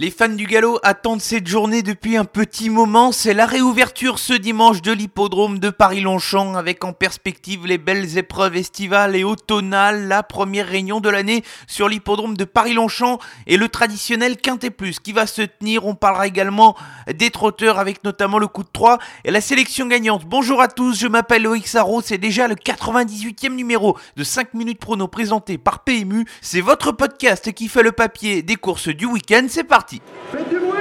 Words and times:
Les 0.00 0.12
fans 0.12 0.28
du 0.28 0.46
galop 0.46 0.78
attendent 0.84 1.20
cette 1.20 1.48
journée 1.48 1.82
depuis 1.82 2.16
un 2.16 2.24
petit 2.24 2.70
moment. 2.70 3.10
C'est 3.10 3.34
la 3.34 3.46
réouverture 3.46 4.20
ce 4.20 4.32
dimanche 4.32 4.80
de 4.80 4.92
l'hippodrome 4.92 5.58
de 5.58 5.70
Paris-Longchamp 5.70 6.54
avec 6.54 6.84
en 6.84 6.92
perspective 6.92 7.66
les 7.66 7.78
belles 7.78 8.16
épreuves 8.16 8.54
estivales 8.54 9.16
et 9.16 9.24
automnales. 9.24 10.06
La 10.06 10.22
première 10.22 10.68
réunion 10.68 11.00
de 11.00 11.08
l'année 11.08 11.42
sur 11.66 11.88
l'hippodrome 11.88 12.36
de 12.36 12.44
Paris-Longchamp 12.44 13.18
et 13.48 13.56
le 13.56 13.68
traditionnel 13.68 14.36
Quintet 14.36 14.70
Plus 14.70 15.00
qui 15.00 15.12
va 15.12 15.26
se 15.26 15.42
tenir. 15.42 15.84
On 15.84 15.96
parlera 15.96 16.28
également 16.28 16.76
des 17.12 17.30
trotteurs 17.30 17.80
avec 17.80 18.04
notamment 18.04 18.38
le 18.38 18.46
coup 18.46 18.62
de 18.62 18.70
3 18.72 19.00
et 19.24 19.32
la 19.32 19.40
sélection 19.40 19.88
gagnante. 19.88 20.26
Bonjour 20.26 20.60
à 20.60 20.68
tous, 20.68 20.96
je 20.96 21.08
m'appelle 21.08 21.42
Loïc 21.42 21.66
Sarro. 21.66 22.02
C'est 22.02 22.18
déjà 22.18 22.46
le 22.46 22.54
98e 22.54 23.52
numéro 23.52 23.98
de 24.14 24.22
5 24.22 24.54
minutes 24.54 24.78
prono 24.78 25.08
présenté 25.08 25.58
par 25.58 25.82
PMU. 25.82 26.24
C'est 26.40 26.60
votre 26.60 26.92
podcast 26.92 27.52
qui 27.52 27.66
fait 27.66 27.82
le 27.82 27.90
papier 27.90 28.42
des 28.42 28.54
courses 28.54 28.90
du 28.90 29.04
week-end. 29.04 29.46
C'est 29.48 29.64
parti. 29.64 29.87
Faites 29.90 30.48
du 30.50 30.58
bruit 30.58 30.78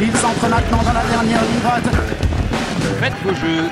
Il 0.00 0.16
s'entre 0.16 0.48
maintenant 0.48 0.82
dans 0.82 0.92
la 0.92 1.04
dernière 1.04 1.42
ligne 1.42 1.60
droite. 1.60 1.84
Faites 2.98 3.12
vos 3.22 3.34
jeux. 3.34 3.70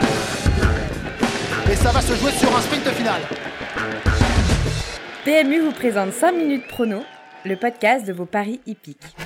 Et 1.73 1.75
ça 1.75 1.91
va 1.91 2.01
se 2.01 2.15
jouer 2.15 2.31
sur 2.31 2.57
un 2.57 2.61
sprint 2.61 2.89
final. 2.91 3.21
PMU 5.25 5.61
vous 5.61 5.73
présente 5.73 6.13
5 6.13 6.33
minutes 6.33 6.69
prono, 6.69 7.03
le 7.45 7.57
podcast 7.57 8.07
de 8.07 8.13
vos 8.13 8.27
paris 8.27 8.61
hippiques. 8.65 9.17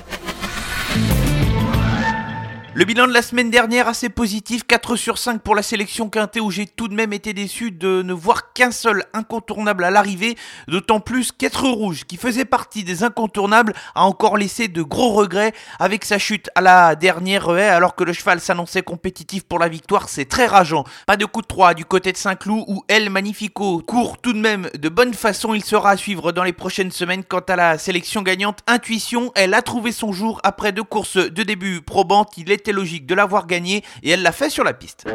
Le 2.77 2.85
bilan 2.85 3.07
de 3.07 3.11
la 3.11 3.23
semaine 3.23 3.49
dernière 3.49 3.87
assez 3.87 4.07
positif, 4.07 4.61
4 4.67 4.97
sur 4.97 5.17
5 5.17 5.41
pour 5.41 5.55
la 5.55 5.63
sélection 5.63 6.09
quintée 6.09 6.39
où 6.39 6.51
j'ai 6.51 6.67
tout 6.67 6.87
de 6.87 6.93
même 6.93 7.11
été 7.11 7.33
déçu 7.33 7.71
de 7.71 8.03
ne 8.03 8.13
voir 8.13 8.53
qu'un 8.53 8.69
seul 8.69 9.03
incontournable 9.13 9.83
à 9.83 9.89
l'arrivée, 9.89 10.37
d'autant 10.67 10.99
plus 10.99 11.31
qu'être 11.31 11.67
rouge, 11.67 12.03
qui 12.07 12.17
faisait 12.17 12.45
partie 12.45 12.83
des 12.83 13.03
incontournables, 13.03 13.73
a 13.95 14.03
encore 14.03 14.37
laissé 14.37 14.67
de 14.67 14.83
gros 14.83 15.13
regrets 15.13 15.53
avec 15.79 16.05
sa 16.05 16.19
chute 16.19 16.51
à 16.53 16.61
la 16.61 16.95
dernière 16.95 17.49
haie 17.49 17.67
alors 17.67 17.95
que 17.95 18.03
le 18.03 18.13
cheval 18.13 18.39
s'annonçait 18.39 18.83
compétitif 18.83 19.41
pour 19.41 19.57
la 19.57 19.69
victoire, 19.69 20.07
c'est 20.07 20.25
très 20.25 20.45
rageant. 20.45 20.83
Pas 21.07 21.17
de 21.17 21.25
coup 21.25 21.41
de 21.41 21.47
3 21.47 21.73
du 21.73 21.83
côté 21.83 22.11
de 22.11 22.17
Saint-Cloud 22.17 22.63
où 22.67 22.83
El 22.87 23.09
Magnifico 23.09 23.81
court 23.87 24.19
tout 24.19 24.33
de 24.33 24.39
même 24.39 24.69
de 24.77 24.89
bonne 24.89 25.15
façon, 25.15 25.55
il 25.55 25.63
sera 25.63 25.89
à 25.89 25.97
suivre 25.97 26.31
dans 26.31 26.43
les 26.43 26.53
prochaines 26.53 26.91
semaines. 26.91 27.23
Quant 27.23 27.39
à 27.39 27.55
la 27.55 27.79
sélection 27.79 28.21
gagnante 28.21 28.59
Intuition, 28.67 29.31
elle 29.33 29.55
a 29.55 29.63
trouvé 29.63 29.91
son 29.91 30.13
jour 30.13 30.39
après 30.43 30.73
deux 30.73 30.83
courses 30.83 31.17
de 31.17 31.41
début 31.41 31.81
probantes, 31.81 32.33
il 32.37 32.51
logique 32.71 33.05
de 33.05 33.15
l'avoir 33.15 33.47
gagné 33.47 33.83
et 34.03 34.11
elle 34.11 34.21
l'a 34.21 34.31
fait 34.31 34.49
sur 34.49 34.63
la 34.63 34.73
piste. 34.73 35.05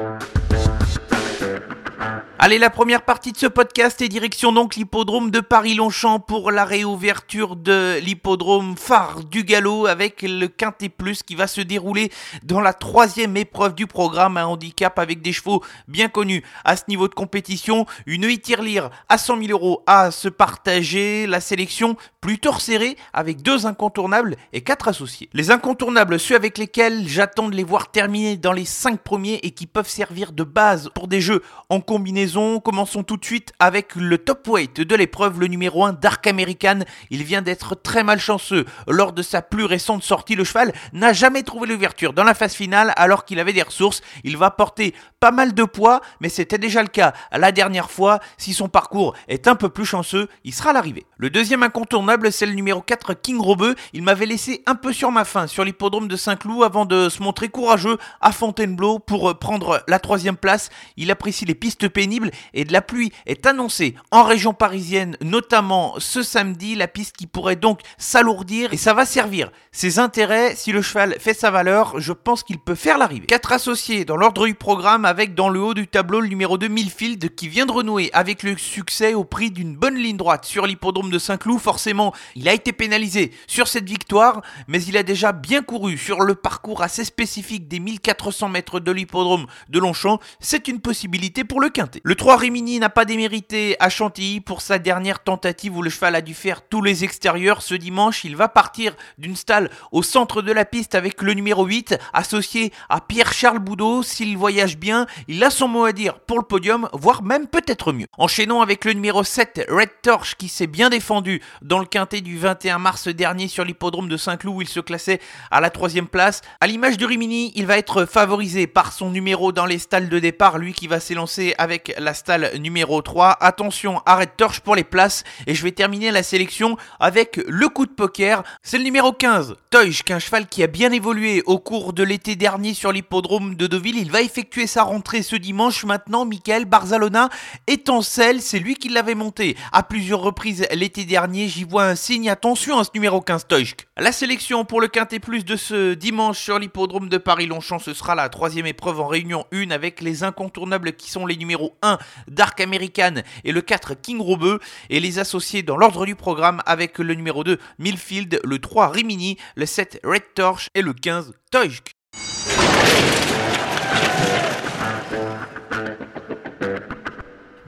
Allez, 2.44 2.58
la 2.58 2.70
première 2.70 3.02
partie 3.02 3.30
de 3.30 3.36
ce 3.36 3.46
podcast 3.46 4.02
est 4.02 4.08
direction 4.08 4.50
donc 4.50 4.74
l'hippodrome 4.74 5.30
de 5.30 5.38
Paris-Longchamp 5.38 6.18
pour 6.18 6.50
la 6.50 6.64
réouverture 6.64 7.54
de 7.54 8.00
l'hippodrome 8.00 8.76
phare 8.76 9.22
du 9.22 9.44
galop 9.44 9.86
avec 9.86 10.22
le 10.22 10.48
Quintet 10.48 10.88
Plus 10.88 11.22
qui 11.22 11.36
va 11.36 11.46
se 11.46 11.60
dérouler 11.60 12.10
dans 12.42 12.60
la 12.60 12.72
troisième 12.72 13.36
épreuve 13.36 13.76
du 13.76 13.86
programme, 13.86 14.38
un 14.38 14.46
handicap 14.46 14.98
avec 14.98 15.22
des 15.22 15.32
chevaux 15.32 15.62
bien 15.86 16.08
connus 16.08 16.42
à 16.64 16.74
ce 16.74 16.82
niveau 16.88 17.06
de 17.06 17.14
compétition, 17.14 17.86
une 18.06 18.26
tirelire 18.36 18.90
à 19.08 19.18
100 19.18 19.38
000 19.44 19.52
euros 19.52 19.84
à 19.86 20.10
se 20.10 20.28
partager, 20.28 21.28
la 21.28 21.40
sélection 21.40 21.96
plutôt 22.20 22.50
resserrée 22.50 22.96
avec 23.12 23.42
deux 23.42 23.66
incontournables 23.66 24.36
et 24.52 24.62
quatre 24.62 24.88
associés. 24.88 25.28
Les 25.32 25.52
incontournables, 25.52 26.18
ceux 26.18 26.34
avec 26.34 26.58
lesquels 26.58 27.06
j'attends 27.06 27.48
de 27.48 27.54
les 27.54 27.62
voir 27.62 27.92
terminer 27.92 28.36
dans 28.36 28.52
les 28.52 28.64
cinq 28.64 29.00
premiers 29.00 29.38
et 29.44 29.52
qui 29.52 29.68
peuvent 29.68 29.88
servir 29.88 30.32
de 30.32 30.42
base 30.42 30.90
pour 30.92 31.06
des 31.06 31.20
jeux 31.20 31.42
en 31.68 31.80
combinaison 31.80 32.31
Commençons 32.32 33.02
tout 33.02 33.18
de 33.18 33.24
suite 33.24 33.52
avec 33.58 33.94
le 33.94 34.16
top 34.16 34.48
weight 34.48 34.80
de 34.80 34.94
l'épreuve, 34.94 35.38
le 35.38 35.48
numéro 35.48 35.84
1 35.84 35.92
Dark 35.92 36.26
American. 36.26 36.78
Il 37.10 37.24
vient 37.24 37.42
d'être 37.42 37.74
très 37.74 38.04
malchanceux. 38.04 38.64
Lors 38.88 39.12
de 39.12 39.20
sa 39.20 39.42
plus 39.42 39.66
récente 39.66 40.02
sortie, 40.02 40.34
le 40.34 40.44
cheval 40.44 40.72
n'a 40.94 41.12
jamais 41.12 41.42
trouvé 41.42 41.68
l'ouverture 41.68 42.14
dans 42.14 42.24
la 42.24 42.32
phase 42.32 42.54
finale 42.54 42.94
alors 42.96 43.26
qu'il 43.26 43.38
avait 43.38 43.52
des 43.52 43.60
ressources. 43.60 44.00
Il 44.24 44.38
va 44.38 44.50
porter 44.50 44.94
pas 45.20 45.30
mal 45.30 45.52
de 45.52 45.64
poids, 45.64 46.00
mais 46.20 46.30
c'était 46.30 46.56
déjà 46.56 46.80
le 46.82 46.88
cas 46.88 47.12
la 47.32 47.52
dernière 47.52 47.90
fois. 47.90 48.18
Si 48.38 48.54
son 48.54 48.68
parcours 48.68 49.14
est 49.28 49.46
un 49.46 49.54
peu 49.54 49.68
plus 49.68 49.84
chanceux, 49.84 50.28
il 50.44 50.54
sera 50.54 50.70
à 50.70 50.72
l'arrivée. 50.72 51.04
Le 51.18 51.28
deuxième 51.28 51.62
incontournable, 51.62 52.32
c'est 52.32 52.46
le 52.46 52.54
numéro 52.54 52.80
4 52.80 53.12
King 53.12 53.40
Robeux. 53.40 53.74
Il 53.92 54.02
m'avait 54.02 54.26
laissé 54.26 54.62
un 54.64 54.74
peu 54.74 54.94
sur 54.94 55.10
ma 55.10 55.26
faim 55.26 55.46
sur 55.48 55.64
l'hippodrome 55.64 56.08
de 56.08 56.16
Saint-Cloud 56.16 56.62
avant 56.64 56.86
de 56.86 57.10
se 57.10 57.22
montrer 57.22 57.50
courageux 57.50 57.98
à 58.22 58.32
Fontainebleau 58.32 59.00
pour 59.00 59.38
prendre 59.38 59.82
la 59.86 59.98
troisième 59.98 60.38
place. 60.38 60.70
Il 60.96 61.10
apprécie 61.10 61.44
les 61.44 61.54
pistes 61.54 61.88
pénibles 61.88 62.21
et 62.54 62.64
de 62.64 62.72
la 62.72 62.82
pluie 62.82 63.12
est 63.26 63.46
annoncée 63.46 63.94
en 64.10 64.22
région 64.22 64.54
parisienne, 64.54 65.16
notamment 65.20 65.94
ce 65.98 66.22
samedi, 66.22 66.74
la 66.74 66.88
piste 66.88 67.16
qui 67.16 67.26
pourrait 67.26 67.56
donc 67.56 67.80
s'alourdir 67.98 68.72
et 68.72 68.76
ça 68.76 68.94
va 68.94 69.04
servir 69.04 69.50
ses 69.72 69.98
intérêts. 69.98 70.54
Si 70.56 70.72
le 70.72 70.82
cheval 70.82 71.16
fait 71.18 71.34
sa 71.34 71.50
valeur, 71.50 72.00
je 72.00 72.12
pense 72.12 72.42
qu'il 72.42 72.58
peut 72.58 72.74
faire 72.74 72.98
l'arrivée. 72.98 73.26
Quatre 73.26 73.52
associés 73.52 74.04
dans 74.04 74.16
l'ordre 74.16 74.46
du 74.46 74.54
programme 74.54 75.04
avec 75.04 75.34
dans 75.34 75.48
le 75.48 75.60
haut 75.60 75.74
du 75.74 75.86
tableau 75.86 76.20
le 76.20 76.28
numéro 76.28 76.58
2 76.58 76.68
Milfield 76.68 77.34
qui 77.34 77.48
vient 77.48 77.66
de 77.66 77.72
renouer 77.72 78.10
avec 78.12 78.42
le 78.42 78.56
succès 78.56 79.14
au 79.14 79.24
prix 79.24 79.50
d'une 79.50 79.76
bonne 79.76 79.96
ligne 79.96 80.16
droite 80.16 80.44
sur 80.44 80.66
l'hippodrome 80.66 81.10
de 81.10 81.18
Saint-Cloud. 81.18 81.60
Forcément, 81.60 82.12
il 82.34 82.48
a 82.48 82.52
été 82.52 82.72
pénalisé 82.72 83.32
sur 83.46 83.68
cette 83.68 83.88
victoire, 83.88 84.42
mais 84.68 84.82
il 84.82 84.96
a 84.96 85.02
déjà 85.02 85.32
bien 85.32 85.62
couru 85.62 85.96
sur 85.96 86.20
le 86.20 86.34
parcours 86.34 86.82
assez 86.82 87.04
spécifique 87.04 87.68
des 87.68 87.80
1400 87.80 88.48
mètres 88.48 88.80
de 88.80 88.92
l'hippodrome 88.92 89.46
de 89.68 89.78
Longchamp. 89.78 90.18
C'est 90.40 90.68
une 90.68 90.80
possibilité 90.80 91.44
pour 91.44 91.60
le 91.60 91.68
quintet. 91.68 92.00
3 92.14 92.36
Rimini 92.36 92.80
n'a 92.80 92.88
pas 92.88 93.04
démérité 93.04 93.76
à 93.78 93.88
Chantilly 93.88 94.40
pour 94.40 94.60
sa 94.60 94.78
dernière 94.78 95.20
tentative 95.20 95.76
où 95.76 95.82
le 95.82 95.90
cheval 95.90 96.14
a 96.16 96.20
dû 96.20 96.34
faire 96.34 96.62
tous 96.66 96.82
les 96.82 97.04
extérieurs. 97.04 97.62
Ce 97.62 97.74
dimanche, 97.74 98.24
il 98.24 98.34
va 98.34 98.48
partir 98.48 98.96
d'une 99.18 99.36
stalle 99.36 99.70
au 99.92 100.02
centre 100.02 100.42
de 100.42 100.50
la 100.50 100.64
piste 100.64 100.94
avec 100.96 101.22
le 101.22 101.34
numéro 101.34 101.64
8 101.64 101.96
associé 102.12 102.72
à 102.88 103.00
Pierre-Charles 103.00 103.60
Boudot. 103.60 104.02
S'il 104.02 104.36
voyage 104.36 104.78
bien, 104.78 105.06
il 105.28 105.44
a 105.44 105.50
son 105.50 105.68
mot 105.68 105.84
à 105.84 105.92
dire 105.92 106.18
pour 106.18 106.38
le 106.38 106.44
podium, 106.44 106.88
voire 106.92 107.22
même 107.22 107.46
peut-être 107.46 107.92
mieux. 107.92 108.06
Enchaînons 108.18 108.62
avec 108.62 108.84
le 108.84 108.94
numéro 108.94 109.22
7, 109.22 109.66
Red 109.68 109.90
Torch, 110.02 110.34
qui 110.34 110.48
s'est 110.48 110.66
bien 110.66 110.90
défendu 110.90 111.40
dans 111.62 111.78
le 111.78 111.86
quintet 111.86 112.20
du 112.20 112.36
21 112.36 112.78
mars 112.78 113.06
dernier 113.08 113.46
sur 113.46 113.64
l'hippodrome 113.64 114.08
de 114.08 114.16
Saint-Cloud 114.16 114.56
où 114.56 114.62
il 114.62 114.68
se 114.68 114.80
classait 114.80 115.20
à 115.50 115.60
la 115.60 115.70
troisième 115.70 116.08
place. 116.08 116.40
À 116.60 116.66
l'image 116.66 116.96
de 116.96 117.06
Rimini, 117.06 117.52
il 117.54 117.66
va 117.66 117.78
être 117.78 118.06
favorisé 118.06 118.66
par 118.66 118.92
son 118.92 119.10
numéro 119.10 119.52
dans 119.52 119.66
les 119.66 119.78
stalles 119.78 120.08
de 120.08 120.18
départ, 120.18 120.58
lui 120.58 120.72
qui 120.72 120.88
va 120.88 120.98
s'élancer 120.98 121.54
avec 121.58 121.94
la 122.02 122.14
stalle 122.14 122.52
numéro 122.58 123.00
3. 123.00 123.38
Attention, 123.40 124.02
arrête 124.06 124.36
torche 124.36 124.60
pour 124.60 124.76
les 124.76 124.84
places. 124.84 125.24
Et 125.46 125.54
je 125.54 125.62
vais 125.62 125.72
terminer 125.72 126.10
la 126.10 126.22
sélection 126.22 126.76
avec 127.00 127.40
le 127.46 127.68
coup 127.68 127.86
de 127.86 127.92
poker. 127.92 128.42
C'est 128.62 128.78
le 128.78 128.84
numéro 128.84 129.12
15, 129.12 129.56
Toyj, 129.70 130.02
qu'un 130.02 130.18
cheval 130.18 130.46
qui 130.46 130.62
a 130.62 130.66
bien 130.66 130.92
évolué 130.92 131.42
au 131.46 131.58
cours 131.58 131.92
de 131.92 132.02
l'été 132.02 132.36
dernier 132.36 132.74
sur 132.74 132.92
l'hippodrome 132.92 133.54
de 133.54 133.66
Deauville. 133.66 133.98
Il 133.98 134.10
va 134.10 134.22
effectuer 134.22 134.66
sa 134.66 134.82
rentrée 134.82 135.22
ce 135.22 135.36
dimanche. 135.36 135.84
Maintenant, 135.84 136.24
Michael 136.24 136.64
Barzalona 136.64 137.28
étincelle. 137.66 138.42
C'est 138.42 138.58
lui 138.58 138.74
qui 138.74 138.88
l'avait 138.88 139.14
monté 139.14 139.56
à 139.72 139.82
plusieurs 139.82 140.20
reprises 140.20 140.66
l'été 140.72 141.04
dernier. 141.04 141.48
J'y 141.48 141.64
vois 141.64 141.84
un 141.84 141.94
signe. 141.94 142.28
Attention 142.28 142.78
à 142.78 142.84
ce 142.84 142.90
numéro 142.94 143.20
15, 143.20 143.46
Toyj. 143.46 143.74
La 143.96 144.12
sélection 144.12 144.64
pour 144.64 144.80
le 144.80 144.88
Quintet 144.88 145.20
Plus 145.20 145.44
de 145.44 145.56
ce 145.56 145.94
dimanche 145.94 146.38
sur 146.38 146.58
l'hippodrome 146.58 147.08
de 147.08 147.18
Paris-Longchamp, 147.18 147.78
ce 147.78 147.94
sera 147.94 148.14
la 148.14 148.28
troisième 148.28 148.66
épreuve 148.66 149.00
en 149.00 149.06
réunion 149.06 149.44
1 149.52 149.70
avec 149.70 150.00
les 150.00 150.24
incontournables 150.24 150.94
qui 150.94 151.10
sont 151.10 151.26
les 151.26 151.36
numéros 151.36 151.76
1 151.82 151.98
Dark 152.28 152.60
American 152.60 153.14
et 153.44 153.52
le 153.52 153.60
4 153.60 153.94
King 153.94 154.20
Robeux 154.20 154.60
et 154.90 155.00
les 155.00 155.18
associer 155.18 155.62
dans 155.62 155.76
l'ordre 155.76 156.06
du 156.06 156.14
programme 156.14 156.62
avec 156.66 156.98
le 156.98 157.14
numéro 157.14 157.44
2 157.44 157.58
Milfield, 157.78 158.40
le 158.44 158.58
3 158.58 158.88
Rimini, 158.88 159.36
le 159.56 159.66
7 159.66 160.00
Red 160.04 160.22
Torch 160.34 160.68
et 160.74 160.82
le 160.82 160.92
15 160.92 161.34
Toysk. 161.50 161.91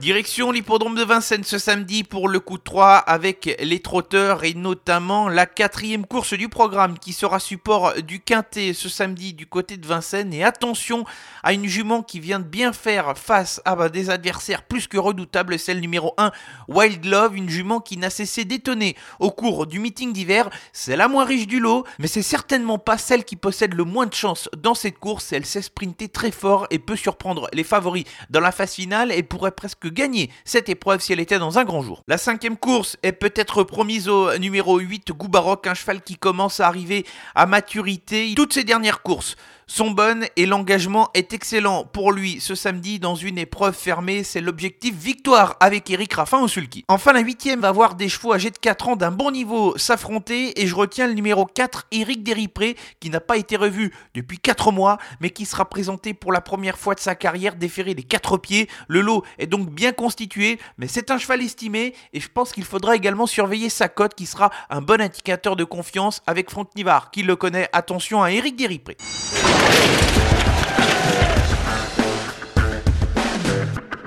Direction 0.05 0.51
l'hippodrome 0.51 0.93
de 0.93 1.03
Vincennes 1.03 1.43
ce 1.43 1.57
samedi 1.57 2.03
pour 2.03 2.29
le 2.29 2.39
coup 2.39 2.59
de 2.59 2.63
3 2.63 2.97
avec 2.97 3.57
les 3.59 3.79
trotteurs 3.79 4.43
et 4.43 4.53
notamment 4.53 5.29
la 5.29 5.47
quatrième 5.47 6.05
course 6.05 6.35
du 6.35 6.47
programme 6.47 6.99
qui 6.99 7.11
sera 7.11 7.39
support 7.39 7.95
du 8.03 8.19
quintet 8.19 8.73
ce 8.73 8.87
samedi 8.87 9.33
du 9.33 9.47
côté 9.47 9.77
de 9.77 9.87
Vincennes. 9.87 10.31
Et 10.31 10.43
attention 10.43 11.05
à 11.41 11.53
une 11.53 11.65
jument 11.65 12.03
qui 12.03 12.19
vient 12.19 12.39
de 12.39 12.45
bien 12.45 12.71
faire 12.71 13.17
face 13.17 13.63
à 13.65 13.89
des 13.89 14.11
adversaires 14.11 14.61
plus 14.61 14.85
que 14.87 14.99
redoutables, 14.99 15.57
celle 15.57 15.79
numéro 15.79 16.13
1 16.19 16.31
Wild 16.67 17.03
Love, 17.03 17.35
une 17.35 17.49
jument 17.49 17.79
qui 17.79 17.97
n'a 17.97 18.11
cessé 18.11 18.45
d'étonner 18.45 18.95
au 19.19 19.31
cours 19.31 19.65
du 19.65 19.79
meeting 19.79 20.13
d'hiver. 20.13 20.51
C'est 20.71 20.97
la 20.97 21.07
moins 21.07 21.25
riche 21.25 21.47
du 21.47 21.59
lot, 21.59 21.83
mais 21.97 22.05
c'est 22.07 22.21
certainement 22.21 22.77
pas 22.77 22.99
celle 22.99 23.25
qui 23.25 23.37
possède 23.37 23.73
le 23.73 23.85
moins 23.85 24.05
de 24.05 24.13
chance 24.13 24.49
dans 24.55 24.75
cette 24.75 24.99
course. 24.99 25.33
Elle 25.33 25.47
sait 25.47 25.63
sprinter 25.63 26.09
très 26.09 26.29
fort 26.29 26.67
et 26.69 26.77
peut 26.77 26.95
surprendre 26.95 27.49
les 27.53 27.63
favoris 27.63 28.05
dans 28.29 28.39
la 28.39 28.51
phase 28.51 28.75
finale 28.75 29.11
et 29.11 29.23
pourrait 29.23 29.49
presque 29.49 29.94
gagner 29.95 30.29
cette 30.43 30.69
épreuve 30.69 31.01
si 31.01 31.13
elle 31.13 31.19
était 31.19 31.39
dans 31.39 31.57
un 31.57 31.63
grand 31.63 31.81
jour. 31.81 32.03
La 32.07 32.19
cinquième 32.19 32.57
course 32.57 32.97
est 33.01 33.13
peut-être 33.13 33.63
promise 33.63 34.07
au 34.07 34.37
numéro 34.37 34.77
8, 34.77 35.11
Goubaroc, 35.13 35.65
un 35.65 35.73
cheval 35.73 36.03
qui 36.03 36.17
commence 36.17 36.59
à 36.59 36.67
arriver 36.67 37.03
à 37.33 37.47
maturité. 37.47 38.33
Toutes 38.35 38.53
ces 38.53 38.63
dernières 38.63 39.01
courses 39.01 39.35
sont 39.67 39.91
bonnes 39.91 40.25
et 40.35 40.45
l'engagement 40.45 41.09
est 41.13 41.33
excellent 41.33 41.85
pour 41.85 42.11
lui 42.11 42.39
ce 42.39 42.55
samedi 42.55 42.99
dans 42.99 43.15
une 43.15 43.37
épreuve 43.37 43.75
fermée. 43.75 44.23
C'est 44.23 44.41
l'objectif 44.41 44.95
victoire 44.95 45.55
avec 45.59 45.89
Eric 45.89 46.13
Raffin 46.13 46.39
au 46.39 46.47
sulky. 46.47 46.85
Enfin, 46.87 47.13
la 47.13 47.19
huitième 47.19 47.61
va 47.61 47.71
voir 47.71 47.95
des 47.95 48.09
chevaux 48.09 48.33
âgés 48.33 48.51
de 48.51 48.57
4 48.57 48.89
ans 48.89 48.95
d'un 48.95 49.11
bon 49.11 49.31
niveau 49.31 49.77
s'affronter 49.77 50.61
et 50.61 50.67
je 50.67 50.75
retiens 50.75 51.07
le 51.07 51.13
numéro 51.13 51.45
4, 51.45 51.87
Eric 51.91 52.23
Deripré, 52.23 52.75
qui 52.99 53.09
n'a 53.09 53.19
pas 53.19 53.37
été 53.37 53.55
revu 53.55 53.91
depuis 54.13 54.39
4 54.39 54.71
mois, 54.71 54.97
mais 55.19 55.29
qui 55.29 55.45
sera 55.45 55.65
présenté 55.65 56.13
pour 56.13 56.31
la 56.31 56.41
première 56.41 56.77
fois 56.77 56.95
de 56.95 56.99
sa 56.99 57.15
carrière 57.15 57.55
déféré 57.55 57.95
des 57.95 58.03
4 58.03 58.37
pieds. 58.37 58.69
Le 58.87 59.01
lot 59.01 59.23
est 59.39 59.47
donc 59.47 59.69
bien 59.69 59.91
constitué, 59.91 60.59
mais 60.77 60.87
c'est 60.87 61.11
un 61.11 61.17
cheval 61.17 61.41
estimé 61.41 61.93
et 62.13 62.19
je 62.19 62.29
pense 62.29 62.51
qu'il 62.51 62.65
faudra 62.65 62.95
également 62.95 63.25
surveiller 63.25 63.69
sa 63.69 63.89
cote 63.89 64.15
qui 64.15 64.25
sera 64.25 64.51
un 64.69 64.81
bon 64.81 65.01
indicateur 65.01 65.55
de 65.55 65.63
confiance 65.63 66.21
avec 66.27 66.49
Franck 66.49 66.75
Nivard 66.75 67.11
qui 67.11 67.23
le 67.23 67.35
connaît. 67.35 67.69
Attention 67.73 68.23
à 68.23 68.31
Eric 68.31 68.55
Deripré. 68.55 68.97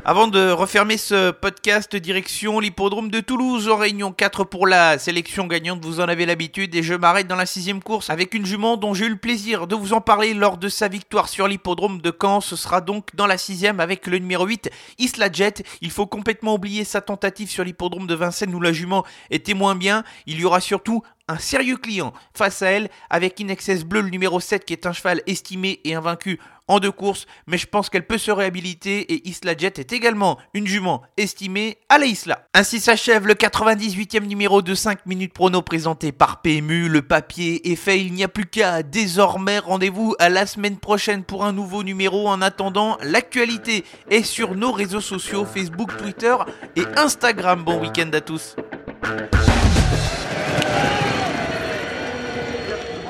Avant 0.09 0.27
de 0.27 0.51
refermer 0.53 0.97
ce 0.97 1.33
podcast, 1.33 1.95
direction 1.95 2.61
l'hippodrome 2.61 3.11
de 3.11 3.21
Toulouse 3.21 3.69
en 3.69 3.77
réunion 3.77 4.11
4 4.11 4.45
pour 4.45 4.67
la 4.67 4.97
sélection 4.97 5.47
gagnante, 5.47 5.85
vous 5.85 6.01
en 6.01 6.09
avez 6.09 6.25
l'habitude 6.25 6.75
et 6.75 6.83
je 6.83 6.95
m'arrête 6.95 7.27
dans 7.27 7.37
la 7.37 7.45
sixième 7.45 7.83
course 7.83 8.09
avec 8.09 8.33
une 8.33 8.47
jument 8.47 8.79
dont 8.79 8.95
j'ai 8.95 9.05
eu 9.05 9.11
le 9.11 9.17
plaisir 9.17 9.67
de 9.67 9.75
vous 9.75 9.93
en 9.93 10.01
parler 10.01 10.33
lors 10.33 10.57
de 10.57 10.71
sa 10.71 10.89
victoire 10.89 11.29
sur 11.29 11.47
l'hippodrome 11.47 12.01
de 12.01 12.11
Caen. 12.11 12.41
Ce 12.41 12.57
sera 12.57 12.81
donc 12.81 13.15
dans 13.17 13.27
la 13.27 13.37
sixième 13.37 13.81
avec 13.81 14.07
le 14.07 14.17
numéro 14.17 14.47
8, 14.47 14.71
Isla 14.99 15.31
Jet. 15.31 15.63
Il 15.83 15.91
faut 15.91 16.07
complètement 16.07 16.55
oublier 16.55 16.85
sa 16.85 17.03
tentative 17.03 17.51
sur 17.51 17.63
l'hippodrome 17.63 18.07
de 18.07 18.15
Vincennes 18.15 18.55
où 18.55 18.61
la 18.63 18.73
jument 18.73 19.05
était 19.29 19.53
moins 19.53 19.75
bien. 19.75 20.05
Il 20.25 20.41
y 20.41 20.47
aura 20.47 20.61
surtout 20.63 21.03
un 21.29 21.39
sérieux 21.39 21.77
client 21.77 22.13
face 22.35 22.63
à 22.63 22.71
elle 22.71 22.91
avec 23.11 23.39
Inexcess 23.39 23.85
Bleu 23.85 24.01
le 24.01 24.11
numéro 24.11 24.41
7 24.41 24.65
qui 24.65 24.73
est 24.73 24.87
un 24.87 24.93
cheval 24.93 25.23
estimé 25.27 25.81
et 25.85 25.95
invaincu 25.95 26.39
en 26.69 26.81
deux 26.81 26.93
courses, 26.93 27.27
mais 27.47 27.59
je 27.59 27.67
pense 27.67 27.89
qu'elle 27.89 28.07
peut 28.07 28.19
se 28.19 28.31
réhabiliter 28.31 29.01
et 29.13 29.27
Isla 29.29 29.57
Jet 29.57 29.79
est 29.79 29.93
également 29.93 30.39
une 30.53 30.67
jument 30.67 31.03
estimée 31.17 31.79
à 31.89 31.99
la 31.99 32.07
Isla. 32.07 32.47
Ainsi 32.55 32.79
s'achève 32.79 33.27
le 33.27 33.35
98e 33.35 34.27
numéro 34.27 34.63
de 34.63 34.75
5 34.75 35.07
minutes 35.07 35.33
prono 35.33 35.63
présenté 35.63 36.13
par 36.13 36.43
PMU. 36.43 36.89
Le 36.89 37.03
papier 37.03 37.73
est 37.73 37.77
fait, 37.77 38.01
il 38.01 38.13
n'y 38.13 38.23
a 38.23 38.29
plus 38.29 38.47
qu'à 38.47 38.83
désormais 38.83 39.59
rendez-vous 39.59 40.15
à 40.19 40.29
la 40.29 40.47
semaine 40.47 40.77
prochaine 40.77 41.25
pour 41.25 41.45
un 41.45 41.53
nouveau 41.53 41.83
numéro. 41.83 42.29
En 42.29 42.43
attendant, 42.43 42.99
l'actualité 43.03 43.85
est 44.11 44.23
sur 44.23 44.55
nos 44.55 44.73
réseaux 44.73 45.01
sociaux 45.01 45.47
Facebook, 45.47 45.97
Twitter 45.97 46.37
et 46.77 46.85
Instagram. 46.97 47.65
Bon 47.65 47.81
week-end 47.81 48.11
à 48.13 48.21
tous. 48.21 48.57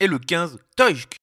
Et 0.00 0.06
le 0.06 0.18
15, 0.20 0.58
Tojk. 0.76 1.17